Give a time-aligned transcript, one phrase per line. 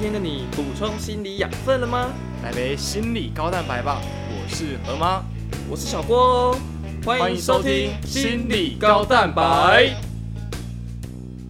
[0.00, 2.10] 天的你补充心理养分了吗？
[2.42, 4.00] 来杯心理高蛋白吧！
[4.30, 5.22] 我是河妈，
[5.68, 6.58] 我是小郭哦，
[7.04, 9.94] 欢迎收听心理高蛋白。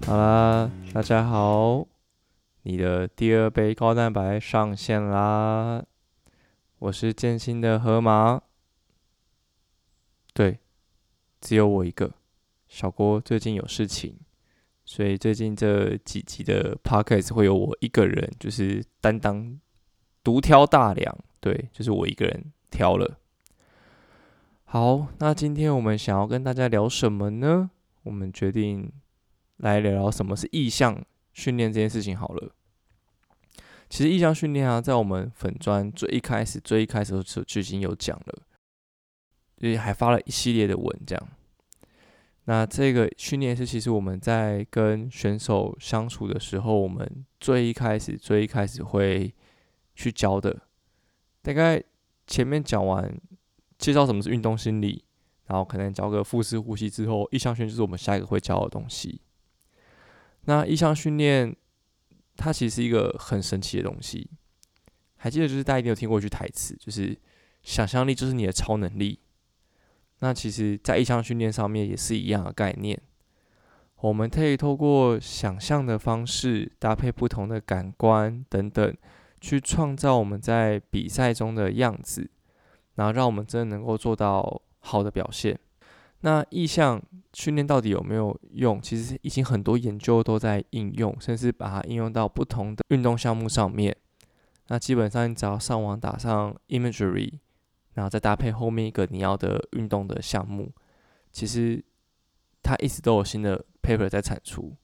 [0.04, 1.87] 好啦，大家好，
[2.63, 5.85] 你的第二杯高蛋白上线啦！
[6.80, 8.40] 我是建新的河马，
[10.35, 10.58] 对，
[11.40, 12.10] 只有我一个。
[12.67, 14.17] 小郭最近有事情，
[14.91, 19.57] 所以最近这几集的 podcast 会有我一个人，就是担当
[20.25, 23.21] 独挑大梁，对，就是我一个人挑了。
[24.65, 27.71] 好，那今天我们想要跟大家聊什么呢？
[28.03, 28.91] 我们决定
[29.59, 31.01] 来聊聊什么是意向
[31.33, 32.53] 训练这件事情好了。
[33.89, 38.43] 其实意向训练啊，在我们粉专最一开始、最一开始就就已经有讲了，
[39.59, 41.29] 也还发了一系列的文这样。
[42.51, 49.33] 那这个训练是，其实我们在跟选手相处的时候，我们最一开始、最一开始会
[49.95, 50.61] 去教的。
[51.42, 51.81] 大概
[52.27, 53.17] 前面讲完
[53.79, 55.05] 介绍什么是运动心理，
[55.47, 59.20] 然后可能教个腹式呼吸之后，意向训练就是我们下一个会教的东西。
[60.47, 61.55] 那意向训练
[62.37, 64.29] 它其实是一个很神奇的东西。
[65.19, 67.17] 还记得就是大家一定有听过一句台词，就是
[67.62, 69.20] 想象力就是你的超能力。
[70.21, 73.01] 那其实，在意向训练上面也是一样的概念。
[74.03, 78.97] 我们可以透过想象的方式，搭配不同的感官等等，
[79.41, 82.31] 去创造我们在比赛中的样子，
[82.95, 85.59] 然后让我们真的能够做到好的表现。
[86.21, 88.81] 那意向训练到底有没有用？
[88.81, 93.97] 其实已经很多研究都在应用，甚至把它应用到不同的运动项目上面。
[94.69, 97.33] 那基本上，你只要上网打上 imagery。
[97.94, 100.72] 然后再搭配后面一个你要的运动的项目，
[101.33, 101.83] 其实
[102.62, 104.74] 它一直都有新的 paper 在产出。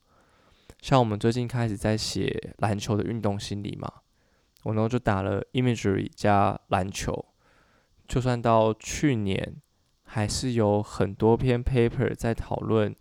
[0.83, 3.91] 像我们最近开始在写篮球的运动心理嘛，
[4.63, 7.27] 我呢就打了 imagery 加篮球，
[8.07, 9.57] 就算到去年，
[10.05, 12.95] 还是有很多篇 paper 在讨论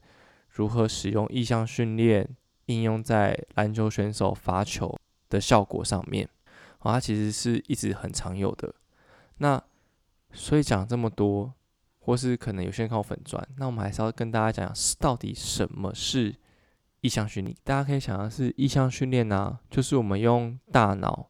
[0.49, 2.27] 如何使用意向训练
[2.67, 4.97] 应用在篮球选手罚球
[5.29, 6.27] 的效果上面。
[6.79, 8.73] 哦，它其实是一直很常有的。
[9.37, 9.61] 那
[10.35, 11.51] 所以讲这么多，
[11.99, 16.35] 或是可能有些人看我粉钻，那我们还是要跟大家讲讲，到底什么是
[17.01, 17.55] 意向训练？
[17.63, 21.29] 大家可以想象是意向训练啊，就是我们用大脑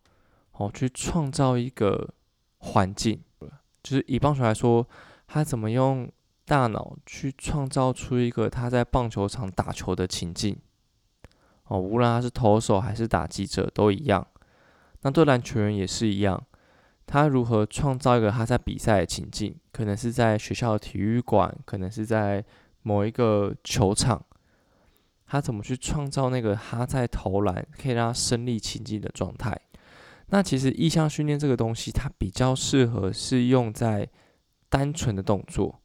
[0.54, 2.14] 哦去创造一个
[2.58, 3.22] 环境，
[3.84, 4.86] 就是以棒球来说，
[5.28, 6.12] 他怎么用
[6.44, 10.58] 大脑去创造出一个他在棒球场打球的情境
[11.66, 14.28] 哦，无论他是投手还是打击者都一样，
[15.02, 16.44] 那对篮球员也是一样。
[17.06, 19.56] 他如何创造一个他在比赛的情境？
[19.72, 22.44] 可能是在学校的体育馆，可能是在
[22.82, 24.24] 某一个球场。
[25.28, 29.60] 他怎么去创造那个他在投篮可以让他身临其境的状态？
[30.28, 34.10] 那其实意向训练这个东西，它比较适合是用在
[34.70, 35.82] 单纯的动作，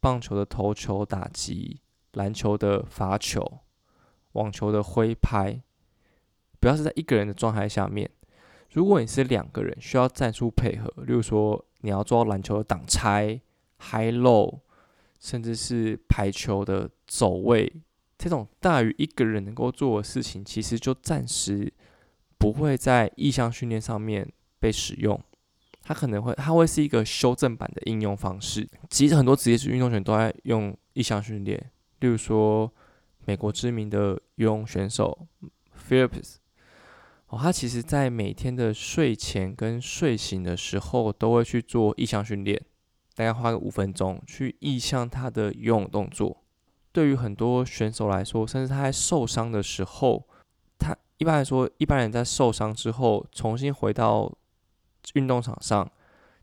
[0.00, 1.80] 棒球的投球打击，
[2.12, 3.60] 篮球的罚球，
[4.32, 5.60] 网球的挥拍，
[6.58, 8.10] 不要是在一个人的状态下面。
[8.72, 13.40] 如果你是两个人需要战术配合，例如说你要做篮球的挡拆、
[13.78, 14.60] high low，
[15.18, 17.72] 甚至是排球的走位，
[18.18, 21.72] 这种大于一个人能够做的事情，其实就暂时
[22.38, 25.18] 不会在意向训练上面被使用。
[25.82, 28.68] 它可能会，它会是一个修正版的应用方式。
[28.90, 32.70] 其实很多职业运动员都在用意向训练，例如说
[33.24, 35.26] 美国知名的游泳选手
[35.88, 36.36] Phillips。
[37.36, 42.60] 他其实，在每天的睡前跟睡醒的时候，都会去做意向训练，
[43.14, 46.42] 大概花个五分钟去意向他的游泳动作。
[46.92, 50.26] 对于很多选手来说，甚至他在受伤的时候，
[50.78, 54.32] 他一般来说，一般人在受伤之后重新回到
[55.14, 55.90] 运动场上，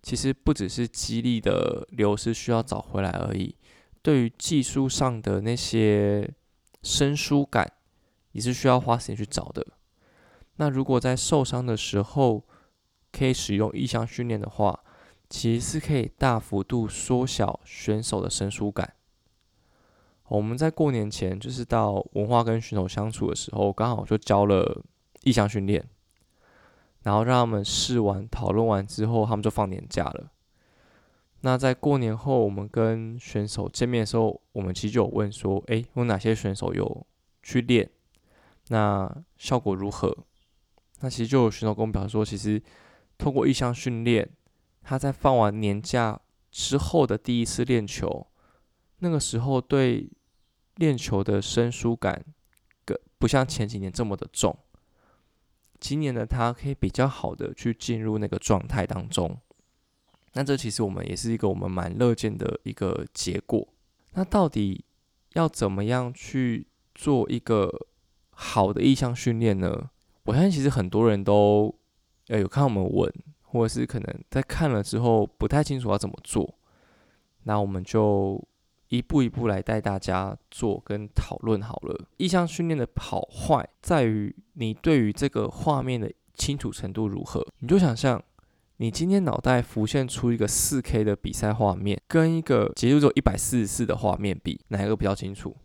[0.02, 3.56] 其实不只是肌力的流失需要找回来而已，
[4.02, 6.30] 对于技术上的那些
[6.82, 7.72] 生疏感，
[8.34, 9.66] 也是需要花时间去找的。
[10.58, 12.44] 那如果在受伤的时候
[13.12, 14.80] 可以使用意向训练的话，
[15.30, 18.94] 其实是可以大幅度缩小选手的生疏感。
[20.28, 24.84] 我们在过年前就是到文化跟选手相处的时候，刚好就教了
[25.24, 25.84] 意向训练，
[27.04, 30.32] 然后让他们试完、讨论完之后，他们就放年假了。
[31.42, 37.06] 那在过年后，我们跟选手见面的时候，我们其实就有问说：“诶，有哪些选手有
[37.44, 37.90] 去练？
[38.70, 40.16] 那效果如何？”
[41.04, 42.64] 那其实就有选手跟我们表示说，其实
[43.18, 44.30] 通过意向训练，
[44.82, 46.18] 他在放完年假
[46.50, 48.26] 之后的第一次练球，
[49.00, 50.10] 那个时候对
[50.78, 52.24] 练球的生疏感，
[52.86, 54.58] 个不像前几年这么的重。
[55.78, 59.38] 今年的他可以比较好的去进入那个状态当中。
[60.32, 63.68] 那这其实我们也是一个我们蛮乐见的一个结果。
[64.14, 64.86] 那到底
[65.34, 66.66] 要怎么样去
[66.96, 67.70] 做一个
[68.30, 69.90] 好的意向训练呢？
[70.26, 71.74] 我相信其实很多人都
[72.28, 73.12] 呃有看我们文，
[73.42, 76.56] 或者是可能在看了之后不太清楚要怎么做。
[77.44, 78.42] 那我们就
[78.88, 82.06] 一步一步来带大家做跟讨论好了。
[82.18, 87.46] 意向训练的好坏在于你对于这个画面的清楚程度如何。
[87.60, 88.24] 你就想象。
[88.78, 95.56] 你今天脑袋浮现出一个四 K 的比赛画面，跟一个节奏只有一百四十四的画面比，哪一个比较清楚？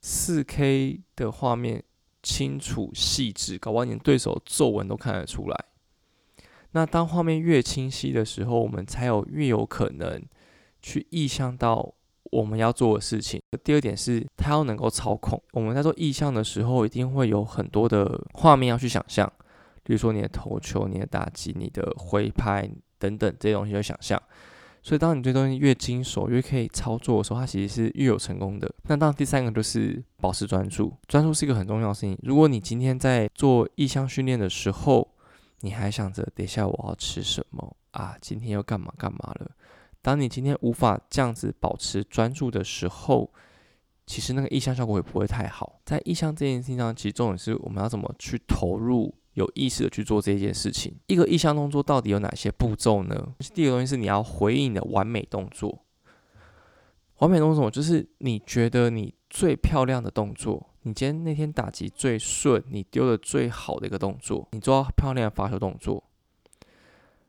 [0.00, 1.82] 四 K 的画面
[2.24, 5.64] 清楚细致，搞不好连对手皱纹都看得出来。
[6.72, 10.20] 那当画面越清晰的时候，我们才有越有可能
[10.82, 11.94] 去意向到
[12.32, 13.40] 我们要做的事情。
[13.62, 15.40] 第二点是，它要能够操控。
[15.52, 19.32] 我们在做意向的时候，一定会有很多的画面要去想象。
[19.84, 22.68] 比如说你的投球、你的打击、你的挥拍
[22.98, 24.20] 等等这些东西，要想象。
[24.86, 28.70] 所以，当你对东西越精熟、越可以操作的时候，它其实是越有成功的。
[28.82, 32.18] 那当第三个就是保持专注，专注是一个很重要的事情。
[32.22, 35.08] 如果你今天在做意向训练的时候，
[35.60, 38.14] 你还想着等一下我要吃什么啊？
[38.20, 39.50] 今天要干嘛干嘛了？
[40.02, 43.32] 当你今天无法这样子保持专注的时候，
[44.06, 45.80] 其实那个意向效果也不会太好。
[45.86, 49.14] 在意向这件事情上，其实重点是我们要怎么去投入。
[49.34, 50.96] 有意识的去做这件事情。
[51.06, 53.34] 一个意向动作到底有哪些步骤呢？
[53.52, 55.84] 第一个东西是你要回应的完美动作。
[57.18, 66.02] 完美动作就是你觉得你最漂亮的动作，你今天那天打击最顺，你丢的最好的一个动作，你做到漂亮的发球动作。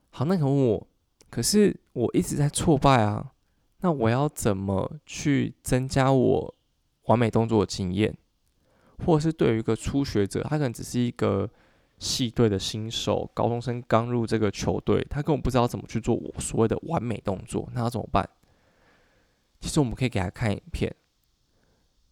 [0.09, 0.87] 好，那你问我，
[1.29, 3.31] 可是我一直在挫败啊，
[3.81, 6.55] 那我要怎么去增加我
[7.05, 8.15] 完美动作的经验？
[9.05, 11.49] 或者是对于一个初学者，他可能只是一个。
[11.99, 18.29] 系队的新手，高中生刚入这个球队，他根本不知道怎么去做我所谓的完美动作，那要怎么办？
[19.59, 20.93] 其实我们可以给他看影片，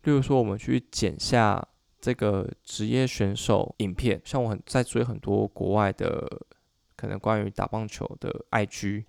[0.03, 1.67] 例如说我们去剪下
[1.99, 6.41] 这个职业选手影片，像我很在追很多国外的，
[6.95, 9.03] 可能关于打棒球的 IG。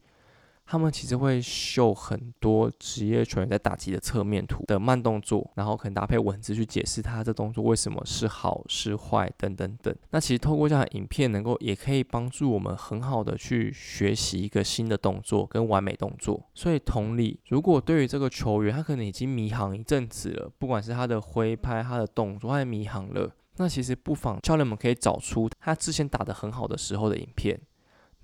[0.66, 9.94] 他们其实会秀很多职业球员在打击的侧面图的慢动作，然后可能搭配文字去解释他这动作为什么是好是坏等等等。
[10.10, 16.48] 那其实透过这样的影片，能够也可以帮助我们很好的去学习一个新的动作跟完美动作。
[16.54, 27.60] 所以同理，如果对于这个球员他可能已经迷航一阵子了，不管是他的挥拍、他的动作，他迷航了，那其实不妨教练们可以找出他之前打得很好的时候的影片。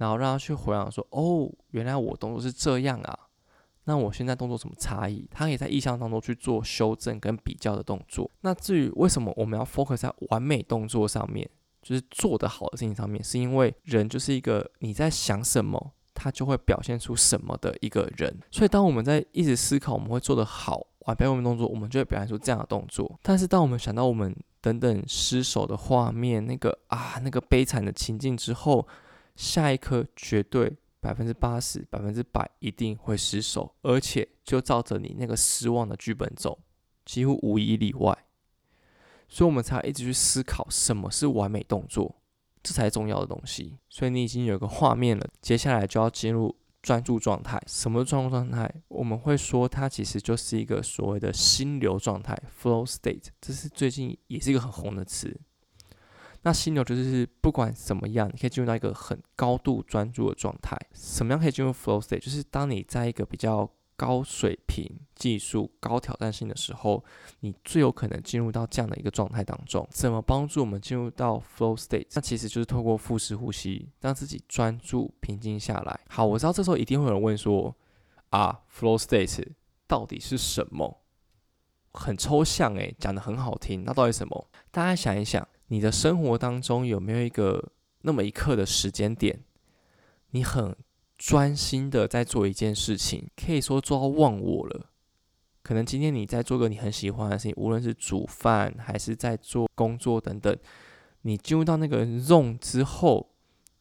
[0.00, 3.18] 然后让他去回想说：“哦，原来我动作是这样啊，
[3.84, 8.30] 那我现在动作什么差异？”他可以在意象当中去做修正跟比较的动作。
[8.40, 11.46] 那至于为什么我们要 focus 在完美动作上面，
[11.82, 18.34] 就是做得好的事情上面，是因为人就是一个你在想什么，他就会表现出什么的一个人。
[18.50, 23.18] 所以当我们在一直思考我们会做得好完美动作，我们就会表现出这样的动作。
[23.22, 28.86] 但是当我们想到我们等等失手的画面，那个啊那个悲惨的情境之后，
[29.40, 36.58] 下一颗绝对百分之八十、百分之百一定会失手，而且就照着你那个失望的剧本走，
[37.06, 38.26] 几乎无一例外。
[39.30, 42.20] 所以，我们才一直去思考什么是完美动作，
[42.62, 43.78] 这才重要的东西。
[43.88, 47.58] 所以，你已经有个画面了，接下来就要进入专注状态。
[47.66, 48.70] 什么专注状态？
[48.88, 55.40] 我们会说它其实就是一个所谓的心流状态 （flow state），这是最近也是一个很红的词。
[56.42, 60.76] 那心流就是不管怎么样，你可以进入到一个很高度专注的状态。
[60.94, 62.20] 什么样可以进入 flow state？
[62.20, 67.04] 就是当你在一个比较高水平、技术高挑战性的时候，
[67.40, 69.86] 你最有可能进入到这样的一个状态当中。
[69.90, 72.06] 怎么帮助我们进入到 flow state？
[72.14, 76.00] 那其实就是透过腹式呼吸，让自己专注、平静下来。
[76.08, 77.76] 好，我知道这时候一定会有人问说：
[78.30, 79.46] 啊，flow state
[79.86, 81.02] 到底是什么？
[81.92, 84.48] 很抽象诶，讲的很好听，那到底什么？
[84.70, 85.46] 大家想一想。
[85.72, 87.72] 你的生活当中有没有一个
[88.02, 89.44] 那么一刻的时间点，
[90.30, 90.74] 你很
[91.16, 94.90] 专心的在做一件事情，可以说做到忘我了。
[95.62, 100.56] 可能今天你在做个你很喜欢的事情，无论是煮饭还是在做工作等等，
[101.22, 103.30] 你进入到那个 zone 之后，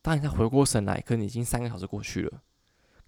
[0.04, 2.44] 当你再回过神来，可能已经三个小时过去了。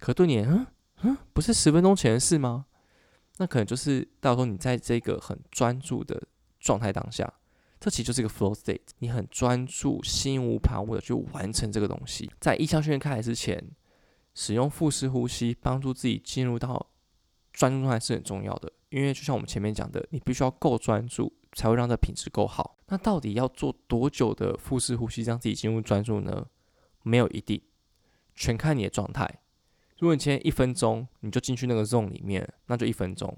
[0.00, 0.66] 可对你，嗯
[1.02, 2.66] 嗯，不是十分钟前的事吗？
[3.36, 6.20] 那可能就是到时候你在这个很专注的
[6.58, 7.32] 状态当下。
[7.82, 12.30] 这其实就是一个 flow state，你很专注、心无旁骛的去完成这个东西。
[12.38, 13.60] 在意向训练开始之前，
[14.34, 16.86] 使用腹式呼吸帮助自己进入到
[17.52, 18.72] 专注状态是很重要的。
[18.90, 22.78] 因为就像我们前面讲的，你必须要够专注，才会让这品质够好。
[22.86, 26.46] 那到底要做多久的腹式呼吸，让自己进入专注呢？
[27.02, 27.60] 没有一定，
[28.36, 29.40] 全看你的状态。
[29.98, 33.36] 如果你今天一分钟你就进去那个 zone 里面，那就一分钟。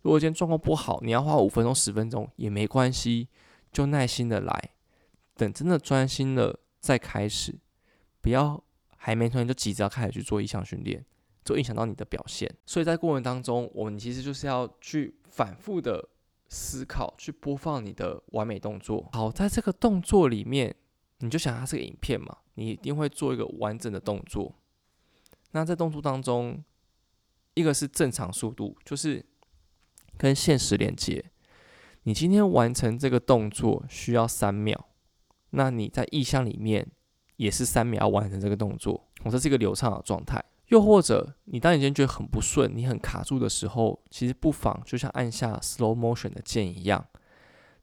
[0.00, 3.28] 如果今天状况不好，你要花五分钟、十分钟也没关系，
[3.72, 4.70] 就耐心的来，
[5.34, 7.58] 等真的专心了再开始，
[8.20, 8.62] 不要
[8.96, 11.04] 还没专心就急着要开始去做意向训练，
[11.44, 12.54] 就影响到你的表现。
[12.66, 16.08] 所以在过程当中，我们其实就是要去反复的。
[16.54, 19.08] 思考去播放你的完美动作。
[19.14, 20.76] 好，在这个动作里面，
[21.20, 24.54] 你就想它是个影片嘛，你一定会做一个完整的动作。
[25.52, 26.62] 那在动作当中，
[27.54, 29.24] 一个是正常速度，就是
[30.18, 31.31] 跟现实连接。
[32.04, 34.88] 你今天完成这个动作需要三秒，
[35.50, 36.86] 那你在意象里面
[37.36, 39.08] 也是三秒完成这个动作。
[39.24, 40.44] 我这个流畅的状态。
[40.68, 47.06] 又或者，你当你今天觉得很不顺，你很卡住的时候，其实不妨就像按下 slow motion 的键一样，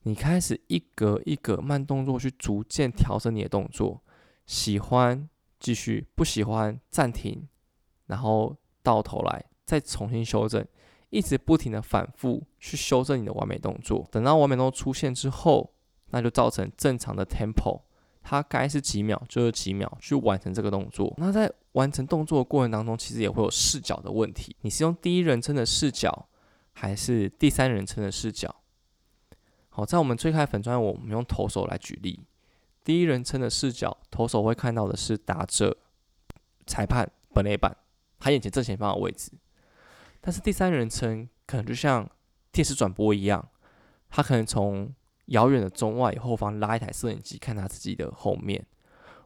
[0.03, 4.01] 你开始一格一格慢动作去逐渐调整你的动作。
[4.47, 7.47] 喜欢继续，不喜欢暂停，
[8.07, 10.65] 然后到头来再重新修正，
[11.09, 14.07] 一直不停的反复去修正你的完美动作。
[14.11, 15.73] 等到完美动作出现之后，
[16.11, 17.81] 那就造成正常的 tempo。
[18.21, 21.11] 它该是几秒就是几秒去完成这个动作。
[21.17, 24.55] 那在完成动作的过程当中，其实也会有视角的问题。
[24.61, 26.27] 你是用第一人称的视角，
[26.73, 28.53] 还是第三人称的视角？
[29.69, 32.19] 好，在我们最开粉砖，我们用投手来举例。
[32.83, 35.75] 第一人称的视角，投手会看到的是打者、
[36.67, 37.75] 裁判、本垒板，
[38.19, 39.31] 他眼前正前方的位置。
[40.21, 42.09] 但是第三人称可能就像
[42.51, 43.49] 电视转播一样，
[44.09, 44.93] 他可能从
[45.25, 48.65] 遥远的中外后方拉一台摄影机看他自己的后面，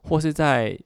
[0.04, 0.78] 或是在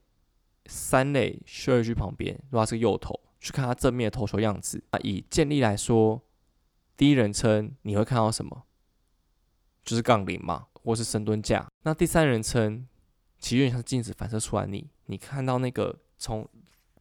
[0.66, 4.84] 三垒休息区旁边，如果他是右投，去看他正面的投球样子。
[4.92, 6.22] 那，以建立来说，
[6.96, 8.64] 第一人称你会看到什么？
[9.84, 11.66] 就是杠铃嘛，或是深蹲架。
[11.84, 12.86] 那第三人称
[13.40, 16.48] 其实有点像镜子反射出来，你你看到那个从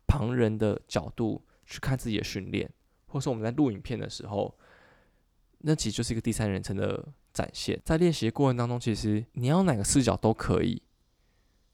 [0.07, 2.71] 旁人的角度去看自己的训练，
[3.17, 4.55] 或是我们在录影片的时候，
[5.59, 7.05] 那其实就是一个第三人称的。
[7.37, 10.81] 展现在练习的过程当中，其实你要哪个视角都可以，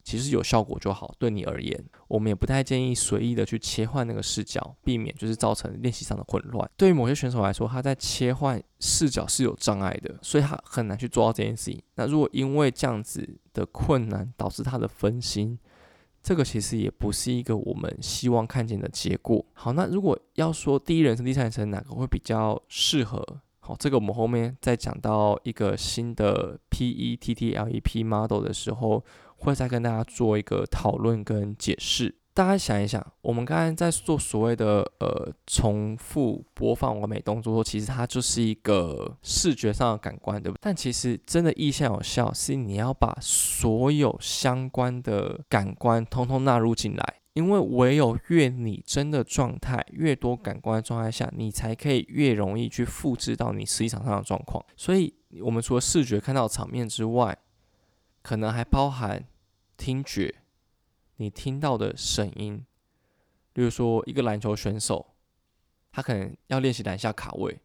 [0.02, 1.14] 其实有效果就好。
[1.20, 6.68] 对你而言，我们也不太建议随意的去切换那个视角，避免就是造成练习上的混乱。
[6.76, 11.80] 对于某些选手来说，他在切换视角是有障碍的，所以他很难去做到这件事情。
[11.94, 15.56] 那如果因为这样子的困难导致他的分心，
[16.22, 19.44] 这个其实也不是一个我们希望看见的结果。
[19.54, 23.40] 好，那如果要说第一人称、第三人称哪个会比较适合？
[23.58, 29.04] 好，这个我们后面再讲到一个新的 P E T T L E P model 的时候，
[29.36, 32.14] 会再跟大家做一个讨论跟解释。
[32.34, 40.60] 大家想一想，我们刚才在做所谓的呃重复播放完美动作，其实它就是一个视觉上的感官，对不对？
[40.62, 47.14] 但其实真的意象有效，是你要把所有相关的感官通通纳入进来。
[47.34, 54.62] 因为唯有越拟真的状态，越多感官的状态下，你才可以越容易去复制到你实际场上的状况。
[54.76, 57.34] 所以，我们除了视觉看到场面之外，
[58.20, 59.24] 可能还包含
[59.78, 60.41] 听觉，
[61.22, 62.64] 你听到的声音。
[63.54, 65.14] 例如说，一个篮球选手，
[65.92, 67.60] 他可能要练习篮下卡位，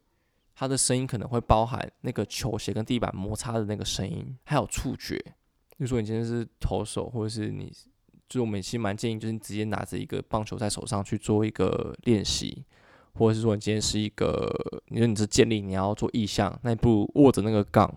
[0.55, 5.15] 他的声音可能会包含那个球鞋跟地板摩擦的那个声音，还有触觉。
[5.17, 7.73] 例如说，你今天是投手，或者是你。
[8.29, 12.65] 就是我们其实蛮建议，就是你直接拿着一个棒球在手上去做一个练习，
[13.13, 14.53] 或者是说你今天是一个，
[14.87, 17.89] 你说你是建立你要做意向，那你不如握着那个杠，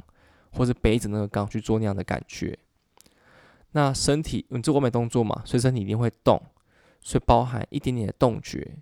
[0.53, 2.57] 或者背着那个杠去做那样的感觉。
[3.73, 6.41] 那身体，你做完美动作嘛，所以身体一定会动，
[7.01, 8.79] 所以包含一点点的动觉。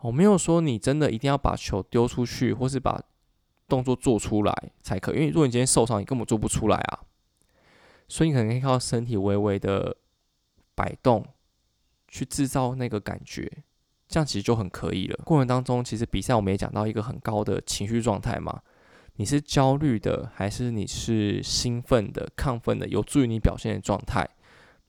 [0.00, 3.02] 我没有说你真的一定要把球丢出去，或是把
[3.68, 7.00] 动作做出来才可，因为如果你今天受伤，你根本做不出来啊。
[8.08, 9.96] 所以你可能可以靠身体微微的。
[10.74, 11.22] 摆动，
[12.08, 13.62] 去制造那个感觉，
[14.08, 15.20] 这样其实就很可以了。
[15.22, 18.62] 过程当中，其实比赛我们也讲到一个很高的情绪状态嘛，
[19.16, 24.28] 你是焦虑的，还是你是兴奋的、亢奋的，有助于你表现的状态，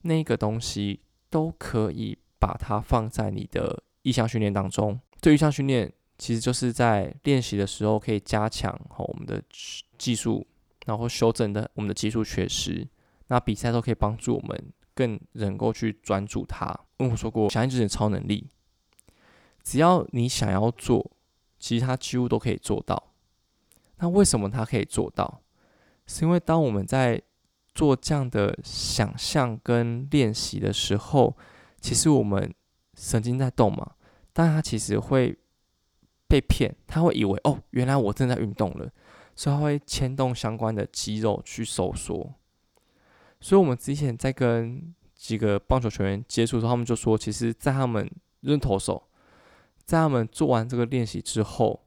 [0.02, 5.00] 那个东西都可以把它放在你的意向训练当中。
[5.22, 9.42] 对意向训练，其实就是在练习的时候可以加强好我们的
[9.98, 10.46] 技术，
[10.86, 12.88] 然后修正的我们的技术缺失。
[13.28, 14.74] 那比赛都可以帮助我们。
[14.96, 16.72] 更能够去专注它。
[16.98, 18.48] 问我说过，想象自己的超能力，
[19.64, 21.10] 只要你想要做，
[21.58, 23.12] 其实它几乎都可以做到。
[24.04, 25.42] 那为什么它可以做到？
[26.08, 27.22] 是因为当我们在
[27.74, 31.38] 做这样的想象跟练习的时候，
[31.80, 32.54] 其实我们
[32.96, 33.94] 神经在动嘛，
[34.34, 35.34] 但它其实会
[36.28, 38.92] 被骗，他会以为哦，原来我正在运动了。
[39.36, 42.36] 所以他会牵动相关的肌肉去收缩。
[43.40, 49.08] 所以我们之前在跟几个棒球球员接触的时候，他们就说，其实，在他们扔投手，
[49.86, 51.83] 在他们做完这个练习之后，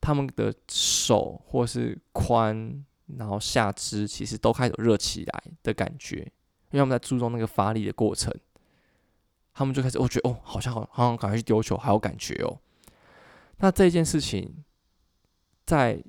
[0.00, 2.82] 他们的手或是髋，
[3.16, 6.16] 然后下肢，其实都开始热起来的感觉，
[6.70, 8.32] 因为他们在注重那个发力的过程，
[9.52, 12.60] 他们就开始，我觉得哦，好像好，好像赶快去丢球，还有感觉哦。
[13.58, 14.64] 那这件事情
[15.66, 16.02] 在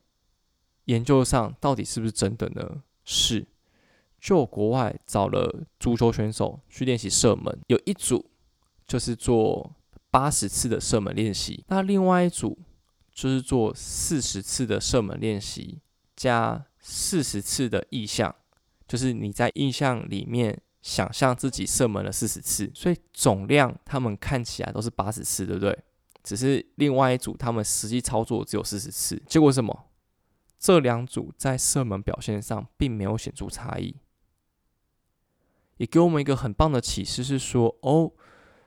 [0.85, 2.83] 研究上到底是不是真的呢？
[3.03, 3.47] 是。
[4.21, 8.29] 就国外找了足球选手去练习射门，有一组
[8.85, 9.73] 就是做
[10.11, 12.59] 八十次的射门练习，那另外一组
[13.19, 15.81] 就是做四十次的射门练习
[16.15, 18.33] 加四十次的意象，
[18.87, 25.77] 就是你在意象里面想象自己射门了四十次，所以总量他们看起来都是八十次，对不对？
[26.23, 29.87] 只是另外一组他们实际操作只有四十次，结果什么？
[30.57, 33.97] 这两组在射门表现上并没有显著差异。
[35.75, 38.13] 也给我们一个很棒的启示，是说哦，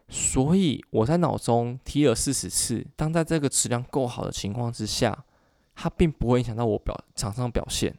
[0.08, 5.24] 所以我在脑中踢了四十次，当在这个质量够好的情况之下，
[5.74, 7.94] 它并不会影响到我表场上表现。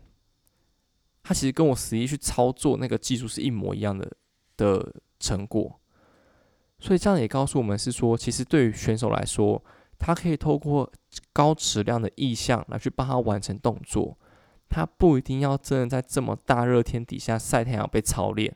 [1.24, 4.12] 它其实跟我实际去操作那个技术是一模一样的
[4.58, 5.80] 的成果。
[6.80, 9.64] 所以这样也告诉我们是说，其实对于选手来说，
[9.98, 10.92] 他可以透过
[11.32, 14.18] 高质量的意向来去帮他完成动作，
[14.70, 18.54] 他不一定要真的在这么大热天底下晒太阳被操练。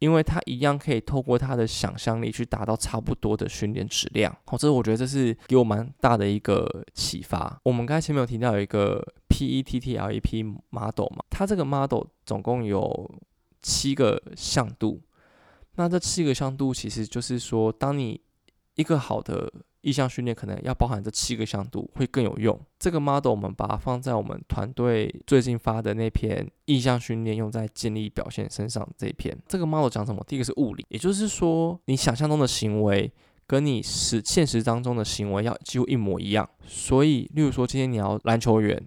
[0.00, 7.60] 因为他一样可以透过他的想象力去达到差不多的训练质量，好，这是我觉得这是给我蛮大的一个启发。
[7.62, 13.10] 我们刚才前面有提到有一个 PETTLEP model 嘛，它这个 model 总共有
[13.62, 15.00] 七个向度，
[15.76, 18.20] 那这七个向度其实就是说，当你
[18.80, 22.58] 一个好的意向训练可能要包含这七个向度会更有用。
[22.78, 29.36] 这个 model 我们把它放在我们团队最近发的那篇意向训练用在建立表现身上这一篇。
[29.46, 30.24] 这个 model 讲什么？
[30.26, 33.12] 第一个是物理，也就是说你想象中的行为
[33.46, 36.48] 跟你实现实当中的行为要几乎一模一样。
[36.64, 38.82] 所以，例如说今天你要篮球员，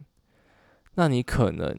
[0.96, 1.78] 那你可能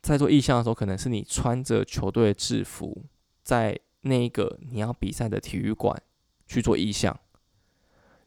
[0.00, 3.04] 在做意向的时候，可能是你穿着球队的制服，
[3.42, 6.02] 在那个你要比赛的体育馆
[6.52, 7.16] 去做意向。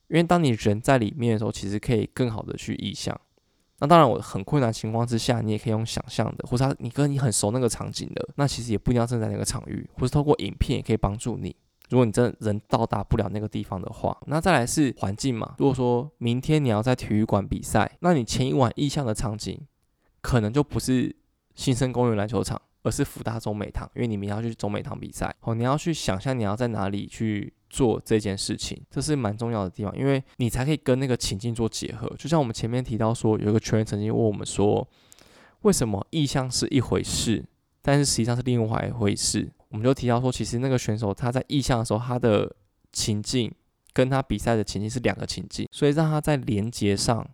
[0.07, 3.19] 因为当你人在里面的时候，其实可以更好的去意象。
[3.79, 11.55] 那当然，我很困难情况之下，你也可以用想象的，或者你跟你很熟那个场景的，那其实也不一定要站在那个场域，或是透过影片也可以帮助你。
[11.89, 15.55] 如果你真的人到达不了那个地方的话，那再来是环境嘛。
[15.57, 19.59] 如果说明天你要在体育馆比赛，那你前一晚意象的场景
[20.21, 21.13] 可能就不是
[21.55, 25.35] 新生公园篮球场，而是福大中美堂，因为你明天要去中美堂比赛。
[25.41, 27.51] 哦，你要去想象你要在哪里去。
[27.73, 32.07] 做这件事情，这是蛮重要的地方，因为你才可以跟那个情境做结合。
[32.19, 34.87] 就像我们前面提到说，有一个球员曾经问我们说，
[35.61, 37.43] 为什么意向是一回事，
[37.81, 39.51] 但是实际上是另外一回事？
[39.69, 42.55] 我们就提到说，其实那个选手他在意向的时候，他的
[42.91, 43.51] 情境
[43.91, 47.27] 跟他比赛的情境是两个情境，所以让他在连接上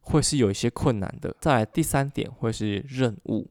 [0.00, 1.34] 会是有一些困难的。
[1.40, 3.50] 再来第三点会是任务，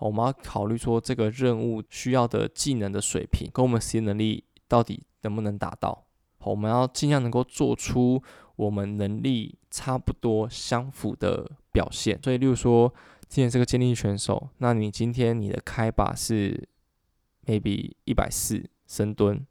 [0.00, 5.04] 我们要考虑说这个任务需要的技能的水平跟我们实际能力到底。
[5.22, 6.04] 能不能达到？
[6.44, 8.20] 我们要尽量能够做出
[8.56, 12.18] 我们能力差不多相符的表现。
[12.22, 12.92] 所以，例如说，
[13.28, 16.68] 今天是个健力选手，那你今天你的开把是
[17.46, 19.46] maybe 一百四深蹲，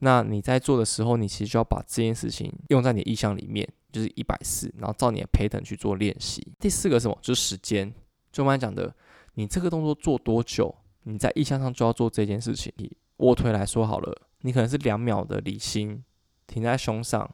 [0.00, 6.44] 那你在做的时候，你其实就要把这件事情用在你的意向里面，就是一百四，然后照你的陪等去做练习。
[6.58, 7.16] 第四个什么？
[7.22, 7.92] 就是时间。
[8.32, 8.92] 就我刚才讲的，
[9.34, 10.74] 你这个动作做多久，
[11.04, 12.72] 你在意向上就要做这件事情。
[12.78, 14.22] 以卧推来说好了。
[14.42, 16.04] 你可能是两秒的离心
[16.46, 17.28] 停在胸上，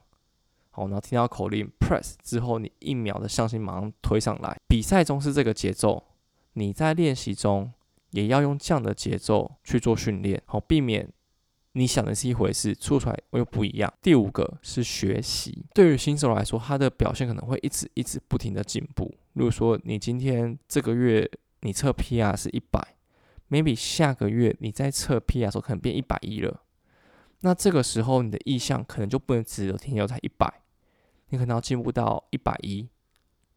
[0.71, 4.57] 好，然后听到口令 press 之后，你一秒的向心马上推上来。
[4.69, 6.05] 比赛中是这个节奏，
[6.55, 7.73] 你在练习中
[8.11, 11.09] 也要用这样的节奏去做训练，好，避免
[11.73, 13.93] 你想的是一回事，做出来又不一样。
[14.03, 19.15] 第五个是学习，对于新手来说，他的表现可能会一直一直不停的进步。
[19.35, 22.97] 如果说你今天这个月你测 PR 是一百
[23.51, 26.63] ，maybe 下个月你在测 PR 的时候可能变一百一了。
[27.41, 30.63] 那这个时候，你的意向可能就不能只有停留在一百，
[31.29, 32.89] 你可能要进步到一百一，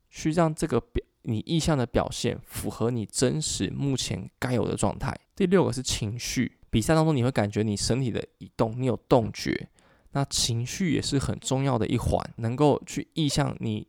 [0.09, 5.17] 去让这个表你意向的表现符合你真实目前该有的状态。
[5.35, 9.69] 第六个是情绪，比赛当中你会感觉你身体的移动，你有动觉，
[10.11, 13.87] 那情绪也是很重要的一环，能够去意向你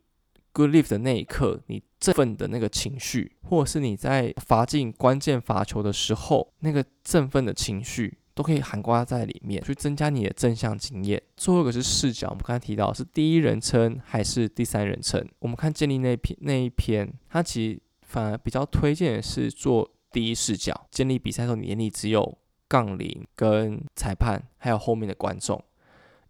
[0.51, 8.17] good lift 的那一刻，你振奋的那个情绪，或者是你在罚进关键罚球的时候，那个振奋的情绪。
[8.41, 11.21] 都可以涵盖在里面，去增加你的正向经验。
[11.37, 15.23] 最后一个是视角，我们刚才提到是第一人称还是第三人称？
[15.37, 20.87] 我们看建立那篇那一篇，它其实反而比较推荐的是做第一视角。
[20.89, 22.35] 建立比赛的时候，你眼里只有
[22.67, 25.63] 杠铃跟裁判，还有后面的观众，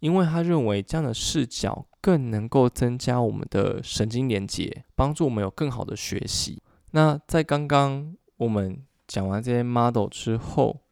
[0.00, 6.62] 因为他认为这样的视角更能够增加我们的神经连接，帮助我们有更好的学习。
[6.90, 10.82] 那在刚刚我们讲完这些 model 之后，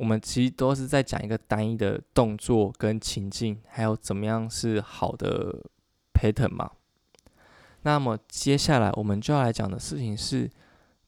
[0.00, 5.62] 我们其实都是在讲一个单一的动作跟情境，还有怎么样是好的
[6.14, 6.70] pattern 嘛。
[7.82, 10.50] 那么接下来我们就要来讲的事情是，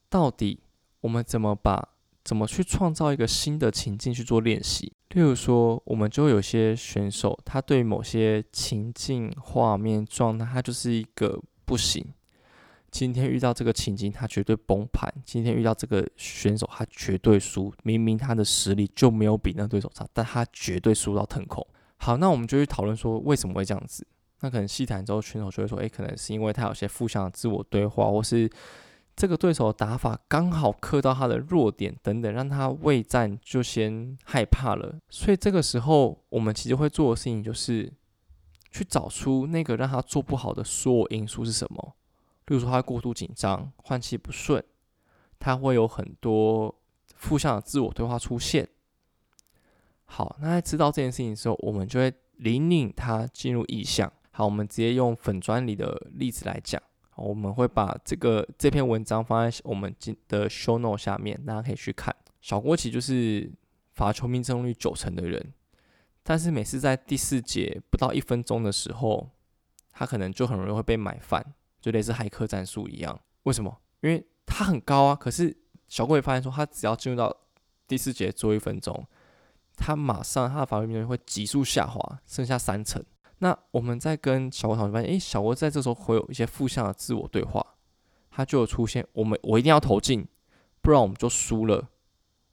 [0.09, 0.59] 到底
[1.01, 1.89] 我们怎么把
[2.23, 4.93] 怎么去创造一个新的情境去做练习。
[5.09, 12.05] 例如说，我们就有些选手，他对某些情境、画面、状态，他就是一个不行。
[12.93, 17.73] 今天遇到这个情境，他绝对崩盘；今天遇到这个选手，他绝对输。
[17.81, 21.65] 明明他的实力就没有比那对手差，但他绝对输到腾空。
[21.97, 24.05] 好，那我们就去讨论说为什么会这样子。
[24.41, 28.47] 那可能细谈之后，选手就会说：“诶，可能是因为他有些负向的自我对话，或是
[29.15, 34.99] 这个对手的打法刚好克到他的弱点等等，让他未战就先害怕了。
[35.09, 37.91] 所以这个时候，我们其实会做的事情就是
[38.69, 41.95] 去找出那个让他做不好的所有因素是什么。”
[42.47, 44.63] 例如说，他过度紧张、换气不顺，
[45.39, 46.73] 他会有很多
[47.15, 48.67] 负向的自我对话出现。
[50.05, 54.11] 好，那在知道这件事情的时候，我们就会引领他进入意向。
[54.31, 56.81] 好，我们直接用粉砖里的例子来讲，
[57.15, 62.13] 我们会把这个这篇文章放在我们今的 show note 下面，大家可以去看。
[62.41, 63.49] 小郭其就是
[63.93, 65.53] 罚球命中率九成的人，
[66.23, 69.29] 但是每次在第四节不到一分钟的时候，
[69.91, 71.53] 他可能就很容易会被买翻。
[71.83, 73.77] 就类似骇客战术一样，为什么？
[73.99, 75.53] 因为他很高啊，可是
[75.89, 77.35] 小郭也发现说，他只要进入到
[77.89, 79.05] 第四节做一分钟，
[79.75, 83.03] 他马上他的防御命中率会急速下滑，剩下三成。
[83.39, 87.75] 那我们在跟小郭讨论，发现，诶，小郭在这时候会有一些负向的自我对话，
[88.31, 90.25] 他就有出现，我们我一定要投进，
[90.81, 91.89] 不然我们就输了，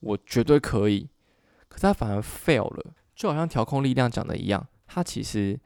[0.00, 1.08] 我绝对可以。
[1.68, 5.60] 可他反而 fail 了，就好像调控力量讲的一样，他其实。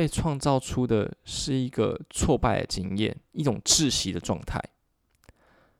[0.00, 4.58] 被创造出的是一个挫败的经验，一种窒息的状态。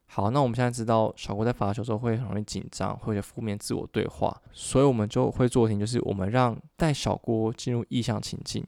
[0.05, 8.63] 好，那我们现在知道小郭在罚球时候会很容易紧张，会有负面自我对话，所以我们就会做的事情就是我们让带小郭进入意向情境。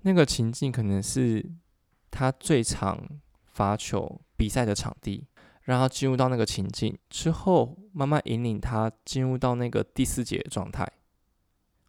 [0.00, 1.44] 那个情境可能是
[2.10, 2.98] 他最常
[3.44, 5.26] 罚球比赛的场地，
[5.64, 10.90] 让他进入到那个情境之后，慢慢引领他进入到那个第四节的状态。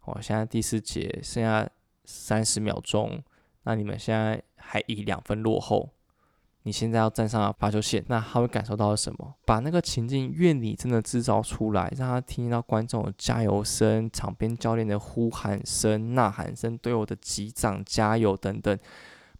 [0.04, 1.66] 我，现在第四节剩下。
[2.10, 3.22] 三十秒钟，
[3.62, 5.90] 那你们现在还以两分落后，
[6.64, 9.34] 你现在要站上罚球线，那他会感受到什么？
[9.46, 18.76] 把那个情境愿你真的制造出来，让他听到观众的加油声、场边教练的呼喊声、呐喊声、队友的击掌加油等等，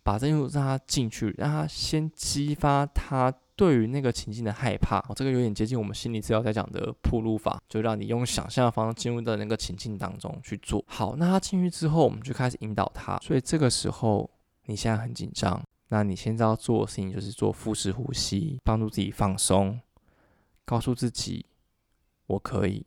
[0.02, 3.34] 把这种让他进去，让他先激发他。
[3.60, 11.14] 对于那个情境的害怕，这个有点接近我们心理治疗在讲的铺路法，就让你用想象的方式进入到那个情境当中去做好。
[11.16, 13.18] 那他进去之后，我们就开始引导他。
[13.18, 14.30] 所以这个时候，
[14.64, 19.78] 你现在很紧张，那你现在要做的事情就是做腹式呼吸，帮助自己放松，
[20.64, 21.44] 告诉自己
[22.28, 22.86] 我可以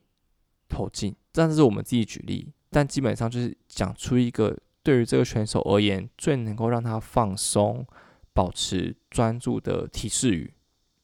[0.68, 1.16] 投进。
[1.32, 7.86] 这是我们自己举例，但基本上就是讲出一个对于这个选手而言最能够让他放松、
[8.34, 10.52] 保持专注的提示语。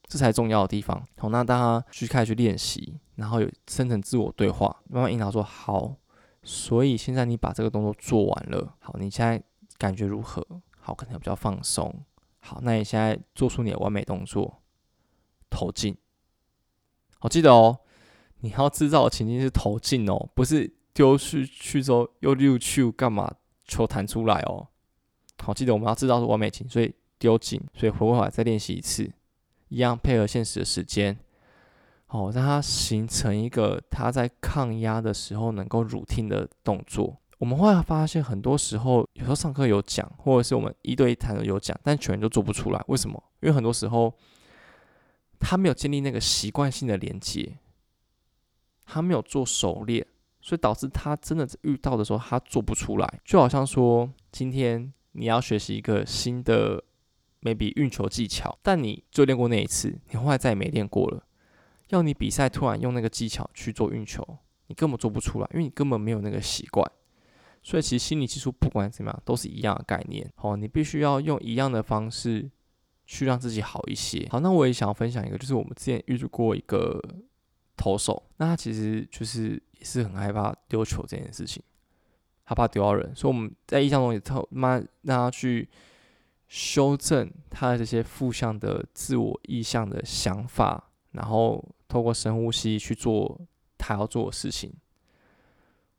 [0.10, 1.08] 这才重要的地方。
[1.18, 5.96] 好，那大家去开始去练习，然后有生成自我对话，慢慢引导说好。
[6.42, 9.42] 所以现在你把这个动作做完了，好，你现在
[9.78, 10.46] 感觉如何？
[10.80, 12.04] 好，可能比较放松。
[12.40, 14.62] 好，那你现在做出你的完美动作，
[15.50, 15.96] 投进。
[17.20, 17.80] 好，记得哦，
[18.40, 23.32] 你要制造的情境是投进哦，不是丢去去之后又溜去干嘛？
[23.66, 24.68] 球弹出来哦。
[25.44, 29.12] 好，记得我们要制造出完美情，所以丢进，所以回过来再练习一次。
[29.70, 31.18] 一样配合现实的时间，
[32.08, 37.16] 哦，让它形成一个他在抗压的时候能够 routine 的动作。
[37.38, 42.84] 我们会发现，很多时候有时候上课有讲，或者是我们一对一谈的有讲，但全员都做不出来。
[42.88, 43.24] 为什么？
[43.42, 44.14] 因为很多时候
[45.40, 47.58] 他没有建立那个习惯性的连接，
[48.86, 50.06] 他没有做熟练，
[50.42, 53.20] 所以导致他真的遇到的时候他做不出来。
[53.24, 56.84] 就好像说，今天你要学习一个新的。
[57.42, 61.24] Maybe 运球技巧，但你就练过那一次，你后来再也没练过了。
[61.90, 64.26] 要你比赛突然用那个技巧去做运球，
[64.68, 66.90] 你根本做不出来，因为你根本没有那个习惯。
[67.62, 70.32] 所以其实心理技术不管怎么样都是一样的概念。
[70.36, 72.50] 好，你必须要用一样的方式
[73.06, 74.28] 去让自己好一些。
[74.30, 77.02] 好，那我也想要分享一个，就是我们之前遇过一个
[77.76, 81.62] 投手，那他其实就是也是很害怕丢球这件事情，
[82.46, 85.68] 他怕丢到人，所以我们在印象中也特妈让他去
[86.50, 93.40] 修正他的这些负向的自我意向的想法，然后透过深呼吸去做
[93.78, 94.74] 他要做的事情。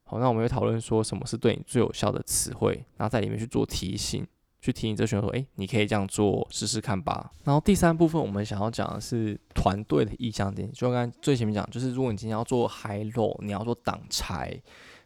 [0.03, 4.27] 好，那我们会讨论说什么是对你最有效的词汇，然后在里面去做提醒，
[4.61, 7.31] 去提醒这选手说，诶，你可以这样做，试试看吧。
[7.45, 14.61] 然后第三部分我们想要讲的是团队的意向点，就刚最前面讲，就是如果你今天要做 high low，你要做挡拆，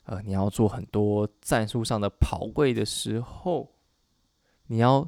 [0.05, 3.71] 呃，你要做很多战术上的跑位的时候，
[4.69, 5.07] 你要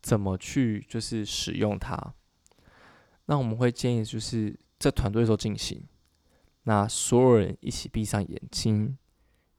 [0.00, 2.14] 怎么去就是使用它？
[3.26, 5.82] 那我们会建议就是在团队时候进行。
[6.64, 8.96] 那所有人一起闭上眼睛，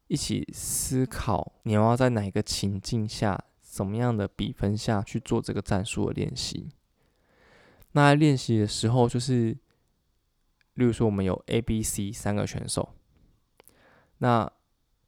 [0.06, 6.70] 一起思考，你要在哪一个情境下，怎么样的比分下去做这个战术的练习？
[7.92, 9.56] 那在练习的时候，就是，
[10.74, 12.94] 例如说我们有 A、B、C 三个选手，
[14.18, 14.50] 那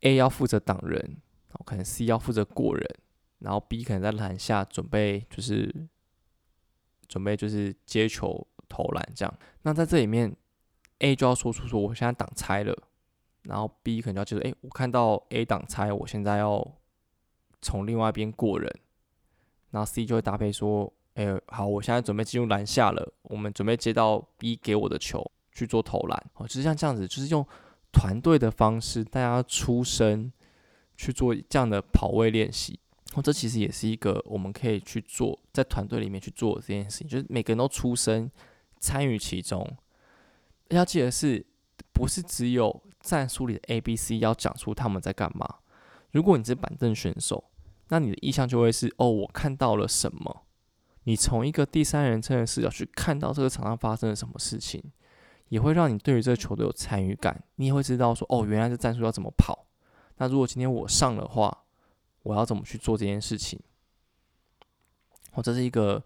[0.01, 1.19] A 要负责挡人，
[1.65, 2.97] 可能 C 要负责过人，
[3.43, 5.75] 然后 B 可能在篮下准备就是
[7.09, 9.39] 准备就是接球投篮这样。
[9.63, 10.35] 那在这里面。
[11.05, 12.73] A 就要说出说我现在挡拆了，
[13.43, 16.65] 然后 B 可能要接着，哎，我看到 A 挡拆，我现在要
[17.61, 18.73] 从另外一边过人，
[19.73, 27.45] 然后 C 就会搭配说，哎，好，我现在准备进入篮下了，我们准备接到 B 给我的球去做投篮，哦，就是像这样子，就是用
[27.91, 30.33] 团队的方式，大家出声
[30.97, 32.79] 去做这样的跑位练习，
[33.15, 38.31] 哦，这其实也是一个我们可以去做在团队里面去做这件事情，就是每个人都出声
[38.81, 39.77] 参与其中。
[40.71, 41.45] 要记得是，
[41.93, 45.47] 不是只有战术里的 A、B、C 要讲出他们在干嘛？
[46.13, 47.45] 如果你是板凳选手，
[47.89, 50.45] 那你的意向就会是：哦，我看到了什么？
[51.05, 54.83] 你从一个第三人称的视角去看到这个场上发生了什么事情，
[55.49, 57.45] 也会让你对于这个球队有参与感。
[57.57, 59.67] 你也会知道说：哦，原来这战术要怎么跑？
[60.17, 61.62] 那如果今天我上的话，
[62.23, 63.59] 我要怎么去做这件事情？
[65.33, 66.05] 哦，这是一个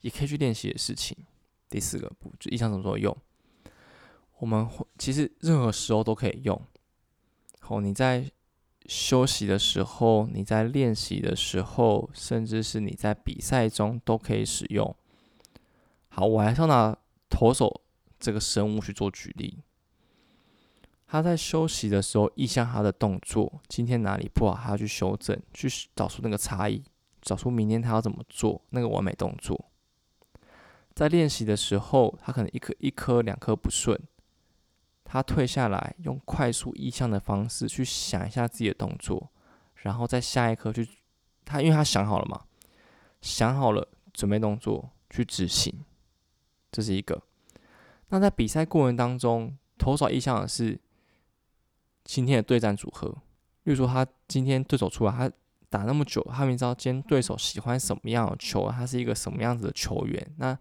[0.00, 1.16] 也可以去练习的事情。
[1.68, 3.16] 第四个步就意向怎么做用？
[4.38, 6.60] 我们其实任何时候都可以用。
[7.60, 8.30] 好，你在
[8.86, 14.94] 休息的时候，你在练习的时候，甚至是你在比赛中都可以使用。
[16.08, 16.96] 好，我还是要拿
[17.28, 17.82] 投手
[18.20, 19.63] 这个生物去做举例。
[21.14, 26.82] 他在休息的时候，意向他的动作，今天哪里不好，他要去修正，去找出那个差异，
[27.22, 29.70] 找出明天他要怎么做那个完美动作。
[30.92, 33.96] 在练习的时候，他可能一颗一颗两颗不顺。
[35.04, 39.30] 他退下来，用快速意向的方式去想一下自己的动作，
[39.82, 40.84] 然后在下一刻去，
[41.44, 42.42] 他因为他想好了嘛，
[43.20, 45.84] 想好了准备动作去执行，
[46.72, 47.22] 这是一个。
[48.08, 50.80] 那在比赛过程当中，投手意向的是
[52.04, 53.08] 今天的对战组合，
[53.64, 55.30] 例如说他今天对手出来，他
[55.68, 60.56] 打那么久，他明知道今天对手喜欢什么样的球，他是一个什么样子的球员，那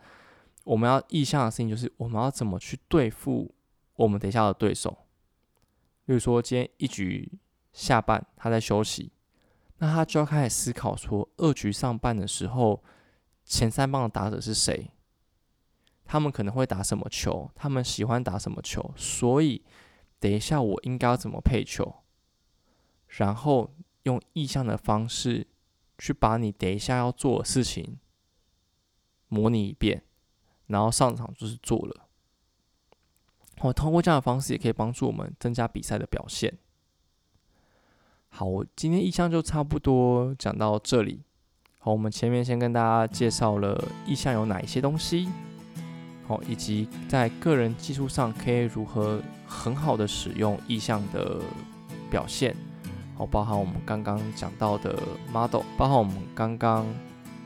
[0.64, 3.54] 我们要意向的事情就是我们要怎么去对付。
[3.96, 4.90] 我们等一下的对手，
[6.06, 7.32] 例如说今天一局
[7.74, 9.12] 下半他在休息，
[9.78, 12.84] 那他就要开始思考说，二局上半的时候，
[13.46, 14.90] 前三棒的打者是谁？
[16.06, 17.52] 他们可能会打什么球？
[17.54, 18.92] 他们喜欢打什么球？
[18.98, 19.62] 所以
[20.24, 21.96] 等一下我应该要怎么配球？
[23.08, 23.70] 然后
[24.04, 25.46] 用意向的方式
[25.98, 28.00] 去把你等一下要做的事情
[29.28, 30.02] 模拟一遍，
[30.68, 32.08] 然后上场就是做了。
[33.64, 36.58] 我通过这样的方式，也可以帮助我们增加比赛的表现。
[38.30, 41.22] 好，我今天意向就差不多讲到这里。
[41.80, 45.28] 好，我们前面先跟大家介绍了意向有哪一些东西，
[46.48, 51.42] 以及在个人技术上可以如何很好的使用意向的
[52.10, 52.56] 表现。
[53.16, 54.98] 好，包含我们刚刚讲到的
[55.32, 56.86] model，包含我们刚刚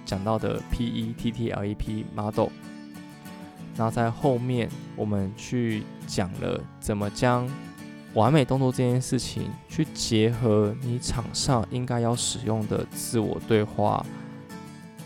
[0.06, 2.50] 讲到的 P E T T L E P model。
[3.76, 7.48] 那在后面，我们去讲了怎么将
[8.14, 14.04] 完美动作这件事情去结合你场上应该要使用的自我对话，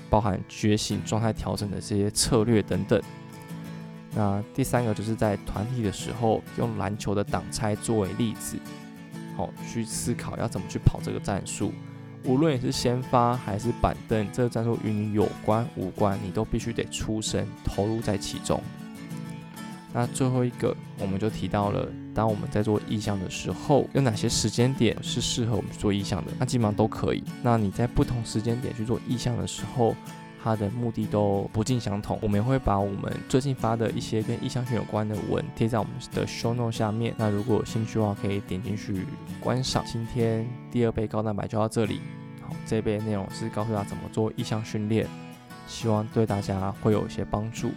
[0.10, 3.02] 包含觉醒、状态调整的这些策略等等。
[4.14, 8.58] 那第三个就是在团体的时候，用篮球的挡拆作为例子，
[9.38, 11.72] 好去思考要怎么去跑这个战术。
[12.24, 18.62] 无论你是先发还是板凳，这个战术与你有关无关，你都必须得出声投入在其中。
[19.94, 26.32] 那最后一个，我们就提到了，当我们在做意向的时候，有哪些时间点是适合我们做意向的？
[26.38, 27.24] 那基本上都可以。
[27.42, 29.96] 那你在不同时间点去做意向的时候，
[30.44, 32.18] 它的目的都不尽相同。
[32.22, 37.14] 我们也会把我们最近发的一些跟意向训有关的文贴在我们的 show note 下面。
[37.18, 39.06] 那如果有兴趣的话，可以点进去
[39.40, 39.84] 观赏。
[39.86, 42.02] 今天第二杯高蛋白就到这里。
[42.42, 45.08] 好，这杯内容是告诉大家怎么做意向训练，
[45.68, 47.72] 希望对大家会有一些帮助。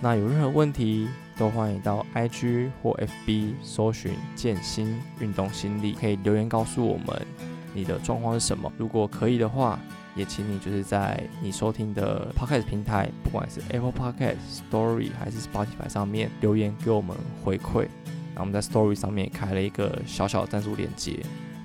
[0.00, 2.92] 那有任何问题，都欢迎到 IG 或
[3.26, 7.26] FB 搜寻健心运动心理，可以留言告诉我们
[7.74, 8.72] 你的状况是什么。
[8.78, 9.76] 如果可以的话，
[10.18, 14.36] 也请你就是在你收听的 Podcast 平台，不管是 Apple Podcast、
[14.68, 17.86] Story 还是 Spotify 上面留言给我们回馈。
[18.34, 21.20] 那我们在 Story 上面开了一个小小的赞助链接。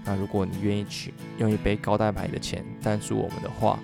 [0.06, 3.80] 那如果你愿意去用一杯高蛋白的钱赞助我们的话，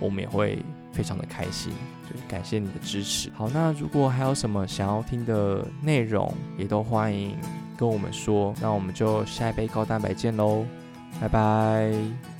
[0.00, 0.58] 我们也会
[0.92, 1.72] 非常的开心，
[2.08, 3.30] 就是感谢你的支持。
[3.34, 7.36] 好，那如果还有什么想要听的内容，也都欢迎
[7.76, 8.54] 跟我们说。
[8.62, 10.64] 那我们就下一杯高蛋白见喽，
[11.20, 12.35] 拜拜。